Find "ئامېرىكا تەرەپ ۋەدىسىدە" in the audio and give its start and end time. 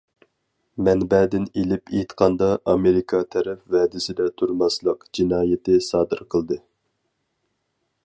2.73-4.29